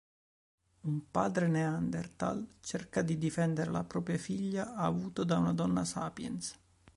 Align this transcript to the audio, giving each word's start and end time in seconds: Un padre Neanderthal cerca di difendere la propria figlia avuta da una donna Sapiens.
Un 0.81 1.11
padre 1.11 1.47
Neanderthal 1.47 2.55
cerca 2.59 3.03
di 3.03 3.19
difendere 3.19 3.69
la 3.69 3.83
propria 3.83 4.17
figlia 4.17 4.73
avuta 4.73 5.23
da 5.23 5.37
una 5.37 5.53
donna 5.53 5.85
Sapiens. 5.85 6.57